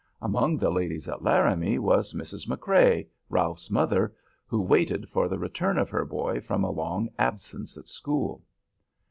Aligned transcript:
Among 0.19 0.57
the 0.57 0.71
ladies 0.71 1.07
at 1.07 1.21
Laramie 1.21 1.77
was 1.77 2.13
Mrs. 2.13 2.47
McCrea, 2.47 3.05
Ralph's 3.29 3.69
mother, 3.69 4.11
who 4.47 4.59
waited 4.59 5.07
for 5.09 5.27
the 5.27 5.37
return 5.37 5.77
of 5.77 5.91
her 5.91 6.05
boy 6.05 6.41
from 6.41 6.63
a 6.63 6.71
long 6.71 7.07
absence 7.19 7.77
at 7.77 7.87
school. 7.87 8.41